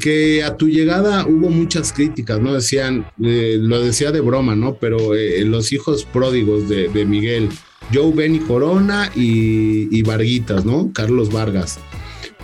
Que, 0.00 0.42
a 0.44 0.56
tu 0.56 0.68
llegada 0.68 1.26
hubo 1.26 1.50
muchas 1.50 1.92
críticas, 1.92 2.40
¿no? 2.40 2.54
Decían, 2.54 3.06
eh, 3.22 3.56
lo 3.60 3.82
decía 3.82 4.12
de 4.12 4.20
broma, 4.20 4.54
¿no? 4.54 4.76
Pero 4.76 5.14
eh, 5.14 5.44
los 5.44 5.72
hijos 5.72 6.04
pródigos 6.04 6.68
de, 6.68 7.04
Miguel, 7.04 7.48
Joe 7.94 8.12
Benny 8.12 8.40
Corona 8.40 9.10
y, 9.14 9.96
y 9.96 10.02
Varguitas, 10.02 10.64
¿no? 10.64 10.90
Carlos 10.92 11.32
Vargas 11.32 11.78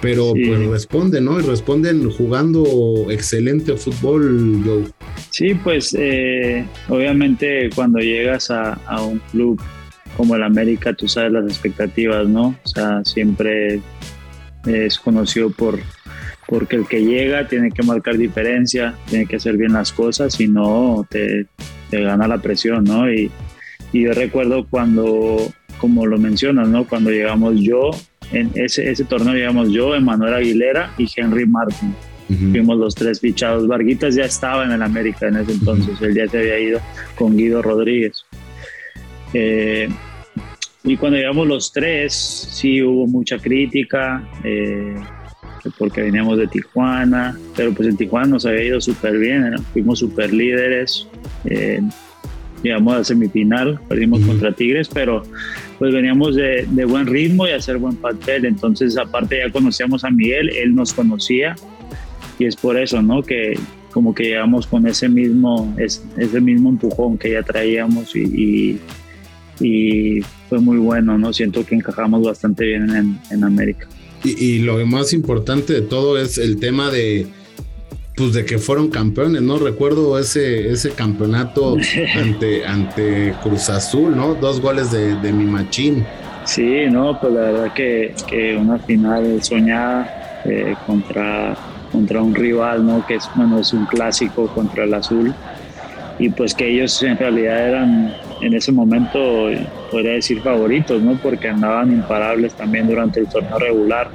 pero 0.01 0.33
pues 0.33 0.67
responden, 0.67 1.27
¿no? 1.27 1.39
Y 1.39 1.43
responden 1.43 2.11
jugando 2.11 3.11
excelente 3.11 3.77
fútbol, 3.77 4.63
Joe. 4.65 4.85
Sí, 5.31 5.55
pues 5.55 5.95
eh, 5.99 6.67
obviamente 6.89 7.71
cuando 7.75 7.99
llegas 7.99 8.51
a, 8.51 8.79
un 9.03 9.21
club 9.31 9.61
como 10.17 10.37
el 10.37 10.43
América, 10.43 10.95
tú 10.95 11.07
sabes 11.07 11.33
las 11.33 11.45
expectativas, 11.45 12.27
¿no? 12.27 12.57
O 12.65 12.69
sea, 12.69 13.05
siempre 13.05 13.81
es 14.67 14.99
conocido 14.99 15.51
por 15.51 15.79
porque 16.47 16.75
el 16.75 16.89
que 16.89 17.05
llega 17.05 17.47
tiene 17.47 17.71
que 17.71 17.85
marcar 17.85 18.19
diferencia, 18.19 18.97
tiene 19.09 19.27
que 19.27 19.37
hacer 19.37 19.57
bien 19.57 19.73
las 19.73 19.93
cosas 19.93 20.41
y 20.41 20.49
no 20.49 21.07
te, 21.09 21.47
te 21.91 22.03
gana 22.03 22.27
la 22.27 22.39
presión, 22.39 22.83
¿no? 22.85 23.11
Y, 23.11 23.31
y 23.93 24.05
yo 24.05 24.13
recuerdo 24.13 24.67
cuando, 24.69 25.39
como 25.79 26.07
lo 26.07 26.19
mencionas, 26.19 26.69
¿no? 26.69 26.87
Cuando 26.87 27.11
llegamos 27.11 27.61
yo, 27.61 27.91
en 28.33 28.51
ese, 28.55 28.91
ese 28.91 29.05
torneo 29.05 29.35
llegamos 29.35 29.71
yo, 29.73 29.95
Emanuel 29.95 30.35
Aguilera 30.35 30.93
y 30.99 31.09
Henry 31.15 31.47
Martin. 31.47 31.95
Fuimos 32.53 32.79
los 32.79 32.95
tres 32.95 33.19
fichados. 33.19 33.67
Varguitas 33.67 34.15
ya 34.15 34.23
estaba 34.23 34.65
en 34.65 34.71
el 34.71 34.83
América 34.83 35.27
en 35.27 35.39
ese 35.39 35.51
entonces, 35.51 36.01
él 36.01 36.15
ya 36.15 36.29
se 36.29 36.39
había 36.39 36.61
ido 36.61 36.81
con 37.17 37.37
Guido 37.37 37.61
Rodríguez. 37.61 38.25
Eh, 39.35 39.89
y 40.85 40.97
cuando 40.97 41.19
llegamos 41.19 41.47
los 41.47 41.73
tres, 41.73 42.15
sí 42.15 42.83
hubo 42.83 43.07
mucha 43.09 43.39
crítica, 43.39 44.27
eh, 44.45 44.95
porque 45.77 46.03
veníamos 46.03 46.39
de 46.39 46.47
Tijuana, 46.47 47.39
pero 47.57 47.73
pues 47.73 47.89
en 47.89 47.97
Tijuana 47.97 48.29
nos 48.29 48.47
había 48.47 48.65
ido 48.65 48.81
súper 48.81 49.19
bien, 49.19 49.57
fuimos 49.73 49.99
súper 49.99 50.33
líderes. 50.33 51.07
Eh, 51.45 51.83
llegamos 52.63 52.95
a 52.95 53.05
semifinal, 53.05 53.81
perdimos 53.89 54.21
contra 54.21 54.53
Tigres, 54.53 54.89
pero 54.89 55.23
pues 55.79 55.93
veníamos 55.93 56.37
de, 56.37 56.67
de, 56.71 56.85
buen 56.85 57.07
ritmo 57.07 57.47
y 57.47 57.51
hacer 57.51 57.79
buen 57.79 57.97
papel. 57.97 58.45
Entonces, 58.45 58.97
aparte 58.99 59.39
ya 59.39 59.51
conocíamos 59.51 60.05
a 60.05 60.11
Miguel, 60.11 60.51
él 60.51 60.75
nos 60.75 60.93
conocía 60.93 61.55
y 62.39 62.47
es 62.47 62.57
por 62.57 62.79
eso, 62.79 63.03
¿no? 63.03 63.23
Que 63.23 63.55
como 63.93 64.15
que 64.15 64.25
llegamos 64.25 64.67
con 64.67 64.87
ese 64.87 65.09
mismo, 65.09 65.75
ese 65.79 66.41
mismo 66.41 66.71
empujón 66.71 67.19
que 67.19 67.33
ya 67.33 67.43
traíamos 67.43 68.15
y, 68.15 68.81
y, 69.61 70.21
fue 70.49 70.59
muy 70.59 70.79
bueno, 70.79 71.17
¿no? 71.17 71.33
Siento 71.33 71.65
que 71.65 71.77
encajamos 71.77 72.25
bastante 72.25 72.65
bien 72.65 72.91
en, 72.91 73.21
en 73.31 73.45
América. 73.45 73.87
Y, 74.25 74.45
y, 74.45 74.59
lo 74.61 74.85
más 74.87 75.13
importante 75.13 75.73
de 75.73 75.83
todo 75.83 76.19
es 76.19 76.39
el 76.39 76.59
tema 76.59 76.91
de, 76.91 77.27
pues 78.17 78.33
de 78.33 78.45
que 78.45 78.59
fueron 78.59 78.89
campeones, 78.89 79.43
¿no? 79.43 79.59
Recuerdo 79.59 80.19
ese, 80.19 80.71
ese 80.71 80.91
campeonato 80.91 81.77
ante, 82.17 82.67
ante 82.67 83.35
Cruz 83.43 83.71
Azul, 83.71 84.17
¿no? 84.17 84.35
Dos 84.35 84.61
goles 84.61 84.91
de, 84.91 85.15
de 85.17 85.33
mi 85.33 85.45
machín. 85.45 86.05
Sí, 86.45 86.87
no, 86.91 87.19
pues 87.21 87.33
la 87.33 87.41
verdad 87.41 87.73
que, 87.75 88.15
que 88.27 88.57
una 88.57 88.79
final 88.79 89.43
soñada 89.43 90.43
eh, 90.45 90.75
contra, 90.87 91.57
contra 91.93 92.23
un 92.23 92.35
rival, 92.35 92.87
¿no? 92.87 93.07
Que 93.07 93.17
es, 93.17 93.29
bueno, 93.35 93.59
es 93.59 93.73
un 93.73 93.87
clásico 93.87 94.47
contra 94.49 94.85
el 94.85 94.95
azul. 94.95 95.35
Y 96.19 96.29
pues 96.31 96.55
que 96.55 96.69
ellos 96.69 97.03
en 97.03 97.17
realidad 97.17 97.69
eran 97.69 98.15
en 98.41 98.55
ese 98.55 98.73
momento, 98.73 99.19
podría 99.91 100.13
decir 100.13 100.41
favoritos, 100.41 101.01
¿no? 101.03 101.19
Porque 101.23 101.49
andaban 101.49 101.93
imparables 101.93 102.55
también 102.55 102.87
durante 102.87 103.21
el 103.21 103.27
torneo 103.27 103.59
regular. 103.59 104.11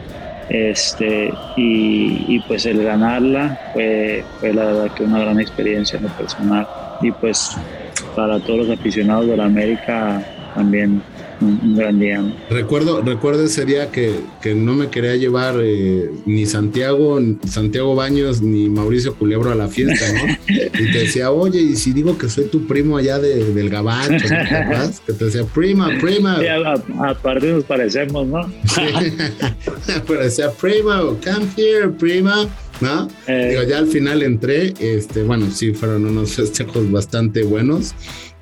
Este, 0.50 1.34
y, 1.58 2.40
pues 2.48 2.66
el 2.66 2.84
ganarla 2.84 3.72
fue, 3.74 4.24
fue 4.40 4.54
la 4.54 4.66
verdad 4.66 4.92
que 4.92 5.04
una 5.04 5.20
gran 5.20 5.40
experiencia 5.40 5.98
en 5.98 6.04
lo 6.04 6.10
personal. 6.10 6.68
Y 7.02 7.12
pues 7.12 7.58
para 8.16 8.40
todos 8.40 8.68
los 8.68 8.80
aficionados 8.80 9.28
de 9.28 9.38
la 9.38 9.46
América 9.46 10.24
también 10.54 11.02
un, 11.42 11.76
gran 11.76 12.00
día. 12.00 12.36
Recuerdo, 12.50 13.02
recuerdo 13.02 13.44
ese 13.44 13.66
día 13.66 13.92
que, 13.92 14.20
que 14.42 14.56
no 14.56 14.74
me 14.74 14.90
quería 14.90 15.16
llevar 15.16 15.56
eh, 15.62 16.10
ni 16.26 16.46
Santiago, 16.46 17.20
Santiago 17.48 17.96
Baños, 17.96 18.42
ni 18.42 18.70
Mauricio 18.70 19.16
Culebro 19.16 19.52
a 19.52 19.56
la 19.56 19.68
fiesta, 19.68 20.06
¿no? 20.14 20.34
y 20.48 20.92
te 20.92 21.00
decía, 21.00 21.32
oye, 21.32 21.62
y 21.62 21.76
si 21.76 21.94
digo 21.94 22.18
que 22.18 22.30
soy 22.30 22.46
tu 22.46 22.68
primo 22.68 22.98
allá 22.98 23.20
de, 23.20 23.54
del 23.54 23.70
Gabacho, 23.70 24.26
Que 25.06 25.14
te 25.14 25.26
decía, 25.26 25.44
prima, 25.46 25.90
prima. 26.00 26.40
aparte 27.00 27.52
nos 27.52 27.64
parecemos, 27.64 28.28
¿no? 28.28 28.52
Pero 30.08 30.24
decía, 30.24 30.52
prima, 30.52 31.02
come 31.02 31.48
here, 31.58 31.90
prima. 31.90 32.48
¿no? 32.82 33.08
Eh. 33.28 33.50
Digo, 33.52 33.64
ya 33.64 33.78
al 33.78 33.88
final 33.88 34.24
entré, 34.24 34.74
este, 34.80 35.24
bueno, 35.24 35.50
sí, 35.52 35.74
fueron 35.74 36.06
unos 36.06 36.32
festejos 36.36 36.92
bastante 36.92 37.44
buenos. 37.44 37.94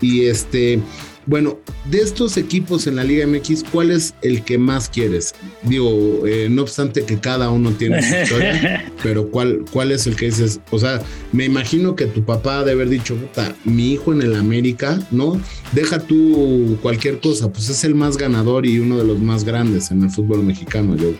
Y 0.01 0.25
este, 0.25 0.79
bueno, 1.25 1.57
de 1.89 1.99
estos 1.99 2.37
equipos 2.37 2.87
en 2.87 2.97
la 2.97 3.03
Liga 3.03 3.25
MX, 3.25 3.63
¿cuál 3.71 3.91
es 3.91 4.13
el 4.21 4.43
que 4.43 4.57
más 4.57 4.89
quieres? 4.89 5.33
Digo, 5.63 6.25
eh, 6.27 6.47
no 6.49 6.63
obstante 6.63 7.05
que 7.05 7.17
cada 7.19 7.49
uno 7.49 7.71
tiene 7.71 8.01
su 8.01 8.15
historia, 8.15 8.91
pero 9.03 9.29
¿cuál, 9.29 9.63
¿cuál 9.71 9.91
es 9.91 10.05
el 10.07 10.15
que 10.15 10.25
dices? 10.25 10.59
O 10.71 10.79
sea, 10.79 11.01
me 11.31 11.45
imagino 11.45 11.95
que 11.95 12.05
tu 12.07 12.23
papá 12.23 12.63
de 12.63 12.73
haber 12.73 12.89
dicho, 12.89 13.15
puta, 13.15 13.55
mi 13.63 13.93
hijo 13.93 14.11
en 14.11 14.21
el 14.21 14.35
América, 14.35 14.99
¿no? 15.11 15.39
Deja 15.71 15.99
tú 15.99 16.77
cualquier 16.81 17.19
cosa, 17.19 17.51
pues 17.51 17.69
es 17.69 17.83
el 17.83 17.95
más 17.95 18.17
ganador 18.17 18.65
y 18.65 18.79
uno 18.79 18.97
de 18.97 19.05
los 19.05 19.19
más 19.19 19.43
grandes 19.43 19.91
en 19.91 20.03
el 20.03 20.09
fútbol 20.09 20.43
mexicano, 20.43 20.95
yo. 20.95 21.11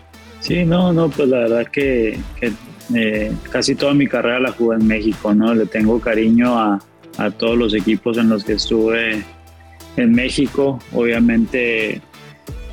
Sí, 0.41 0.65
no, 0.65 0.91
no, 0.91 1.09
pues 1.09 1.29
la 1.29 1.39
verdad 1.39 1.67
que, 1.71 2.19
eh, 2.93 3.31
casi 3.49 3.75
toda 3.75 3.93
mi 3.93 4.07
carrera 4.07 4.41
la 4.41 4.51
jugué 4.51 4.75
en 4.75 4.87
México, 4.87 5.33
¿no? 5.33 5.55
Le 5.55 5.65
tengo 5.65 6.01
cariño 6.01 6.59
a, 6.59 6.83
a 7.17 7.31
todos 7.31 7.57
los 7.57 7.73
equipos 7.73 8.17
en 8.17 8.27
los 8.27 8.43
que 8.43 8.53
estuve 8.53 9.23
en 9.97 10.11
México. 10.11 10.79
Obviamente 10.93 12.01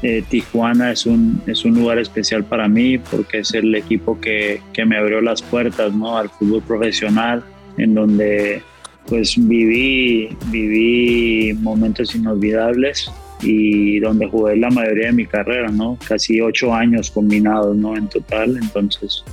eh, 0.03 0.25
Tijuana 0.29 0.93
es 0.93 1.05
un, 1.07 1.43
es 1.47 1.65
un 1.65 1.75
lugar 1.75 1.99
especial 1.99 2.45
para 2.45 2.69
mí 2.69 2.99
porque 2.99 3.39
es 3.39 3.53
el 3.55 3.75
equipo 3.75 4.19
que, 4.21 4.61
que, 4.73 4.85
me 4.87 4.97
abrió 4.97 5.21
las 5.21 5.43
puertas 5.43 5.93
¿no? 5.93 6.17
al 6.17 6.31
fútbol 6.31 6.63
profesional, 6.63 7.45
en 7.77 7.95
donde 7.95 8.63
pues 9.07 9.35
viví, 9.37 10.37
viví 10.47 11.53
momentos 11.55 12.15
inolvidables 12.15 13.11
y 13.43 13.99
donde 14.01 14.29
jugué 14.29 14.57
la 14.57 14.71
mayoría 14.71 15.07
de 15.07 15.13
mi 15.13 15.27
carrera, 15.27 15.69
¿no? 15.69 15.99
Casi 16.07 16.41
ocho 16.41 16.75
años 16.75 17.11
combinados, 17.11 17.77
¿no? 17.77 17.97
En 17.97 18.09
total, 18.09 18.57
entonces, 18.57 19.25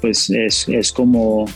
pues 0.00 0.28
es, 0.30 0.68
es 0.68 0.92
como, 0.92 1.46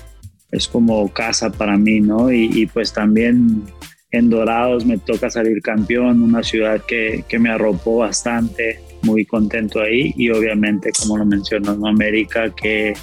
es 0.51 0.67
como 0.67 1.09
casa 1.13 1.51
para 1.51 1.77
mí, 1.77 2.01
¿no? 2.01 2.33
Y, 2.33 2.51
y 2.53 2.67
pues 2.67 2.93
también 2.93 3.63
en 4.11 4.31
Dorados 4.31 4.87
me 4.87 4.99
toca 4.99 5.31
salir 5.31 5.61
campeón, 5.61 6.23
una 6.23 6.43
ciudad 6.43 6.83
que, 6.87 7.25
que 7.29 7.39
me 7.39 7.51
arropó 7.51 7.99
bastante, 7.99 8.81
muy 9.03 9.25
contento 9.25 9.81
ahí 9.81 10.13
y 10.17 10.31
obviamente, 10.31 10.91
como 10.99 11.19
lo 11.19 11.27
mencionó, 11.27 11.75
en 11.75 11.87
América, 11.87 12.51
que, 12.55 12.95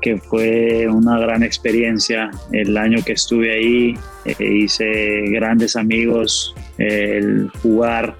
que 0.00 0.18
fue 0.18 0.86
una 0.88 1.18
gran 1.18 1.42
experiencia. 1.42 2.30
El 2.52 2.76
año 2.76 3.02
que 3.04 3.12
estuve 3.12 3.52
ahí 3.52 3.94
eh, 4.26 4.36
hice 4.44 5.22
grandes 5.30 5.74
amigos, 5.76 6.54
el 6.78 7.48
jugar, 7.62 8.14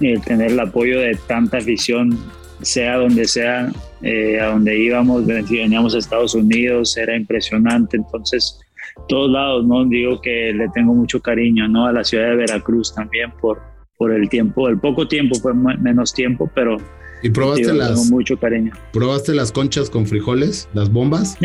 el 0.00 0.20
tener 0.22 0.52
el 0.52 0.60
apoyo 0.60 1.00
de 1.00 1.18
tanta 1.26 1.58
afición, 1.58 2.16
sea 2.62 2.96
donde 2.96 3.26
sea, 3.26 3.72
eh, 4.02 4.40
a 4.40 4.46
donde 4.46 4.78
íbamos, 4.78 5.26
veníamos 5.26 5.94
a 5.94 5.98
Estados 5.98 6.34
Unidos, 6.34 6.96
era 6.96 7.16
impresionante. 7.16 7.96
Entonces, 7.96 8.60
todos 9.08 9.30
lados, 9.30 9.66
¿no? 9.66 9.84
Digo 9.84 10.20
que 10.20 10.52
le 10.54 10.68
tengo 10.74 10.94
mucho 10.94 11.20
cariño, 11.20 11.68
¿no? 11.68 11.86
A 11.86 11.92
la 11.92 12.04
ciudad 12.04 12.30
de 12.30 12.36
Veracruz 12.36 12.94
también 12.94 13.32
por, 13.40 13.60
por 13.96 14.12
el 14.12 14.28
tiempo, 14.28 14.68
el 14.68 14.78
poco 14.78 15.06
tiempo, 15.08 15.36
fue 15.36 15.54
menos 15.54 16.12
tiempo, 16.12 16.50
pero... 16.54 16.76
¿Y 17.22 17.30
probaste 17.30 17.72
las... 17.74 17.88
Tengo 17.88 18.04
mucho 18.04 18.38
cariño. 18.38 18.72
¿Probaste 18.92 19.34
las 19.34 19.50
conchas 19.50 19.90
con 19.90 20.06
frijoles, 20.06 20.68
las 20.72 20.90
bombas? 20.90 21.36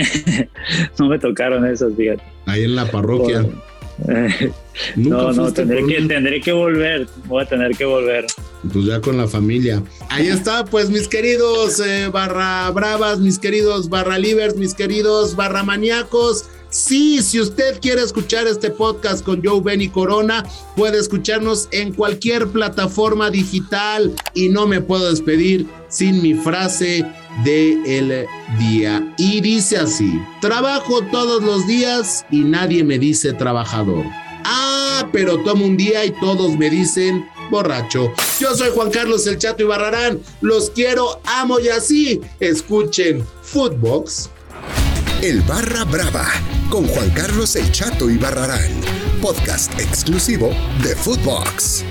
no 0.99 1.09
me 1.09 1.17
tocaron 1.17 1.65
esas, 1.65 1.95
fíjate. 1.95 2.23
Ahí 2.45 2.63
en 2.63 2.75
la 2.75 2.85
parroquia. 2.85 3.43
no, 4.95 5.31
no, 5.33 5.53
tendré 5.53 5.85
que, 5.85 6.01
tendré 6.01 6.41
que 6.41 6.51
volver, 6.51 7.07
voy 7.25 7.43
a 7.43 7.47
tener 7.47 7.75
que 7.75 7.85
volver. 7.85 8.25
Pues 8.71 8.85
ya 8.85 9.01
con 9.01 9.17
la 9.17 9.27
familia. 9.27 9.83
Ahí 10.09 10.27
está, 10.27 10.65
pues 10.65 10.89
mis 10.89 11.07
queridos 11.07 11.79
eh, 11.79 12.09
barra 12.11 12.69
bravas, 12.71 13.19
mis 13.19 13.37
queridos 13.39 13.89
barra 13.89 14.17
livers, 14.17 14.55
mis 14.55 14.73
queridos 14.73 15.35
barra 15.35 15.63
maníacos. 15.63 16.49
Sí, 16.73 17.21
si 17.21 17.39
usted 17.39 17.79
quiere 17.79 18.01
escuchar 18.01 18.47
este 18.47 18.71
podcast 18.71 19.23
con 19.23 19.43
Joe 19.45 19.61
Benny 19.61 19.89
Corona, 19.89 20.43
puede 20.75 20.97
escucharnos 20.97 21.67
en 21.69 21.93
cualquier 21.93 22.47
plataforma 22.47 23.29
digital 23.29 24.11
y 24.33 24.49
no 24.49 24.65
me 24.65 24.81
puedo 24.81 25.07
despedir 25.11 25.67
sin 25.87 26.23
mi 26.23 26.33
frase 26.33 27.05
de 27.43 27.73
el 27.85 28.25
día. 28.57 29.13
Y 29.19 29.41
dice 29.41 29.77
así, 29.77 30.19
trabajo 30.41 31.03
todos 31.11 31.43
los 31.43 31.67
días 31.67 32.25
y 32.31 32.39
nadie 32.39 32.83
me 32.83 32.97
dice 32.97 33.33
trabajador. 33.33 34.03
Ah, 34.43 35.07
pero 35.13 35.43
tomo 35.43 35.65
un 35.65 35.77
día 35.77 36.03
y 36.03 36.11
todos 36.19 36.57
me 36.57 36.71
dicen 36.71 37.29
borracho. 37.51 38.11
Yo 38.39 38.55
soy 38.55 38.71
Juan 38.73 38.89
Carlos 38.89 39.27
El 39.27 39.37
Chato 39.37 39.61
y 39.61 39.67
Barrarán. 39.67 40.19
Los 40.41 40.71
quiero, 40.71 41.21
amo 41.23 41.59
y 41.59 41.69
así. 41.69 42.19
Escuchen 42.39 43.23
Footbox. 43.43 44.31
El 45.21 45.39
Barra 45.43 45.85
Brava 45.85 46.27
con 46.73 46.87
Juan 46.87 47.11
Carlos 47.11 47.55
El 47.55 47.71
Chato 47.71 48.09
y 48.09 48.17
Barrarán, 48.17 48.81
podcast 49.21 49.79
exclusivo 49.79 50.49
de 50.81 50.95
Footbox. 50.95 51.85